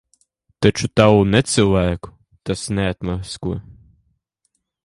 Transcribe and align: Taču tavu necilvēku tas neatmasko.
Taču 0.65 0.89
tavu 1.01 1.19
necilvēku 1.33 2.13
tas 2.51 2.67
neatmasko. 2.79 3.55